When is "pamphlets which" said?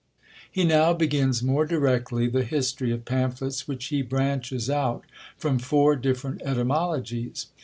3.05-3.85